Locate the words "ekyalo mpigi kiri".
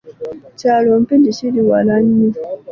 0.49-1.61